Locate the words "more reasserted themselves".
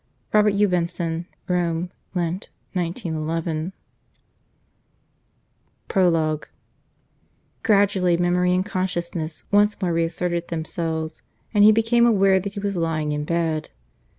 9.79-11.21